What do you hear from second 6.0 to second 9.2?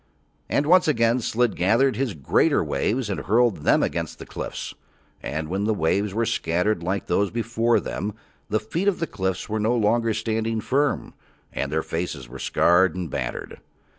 were scattered like those before them the feet of the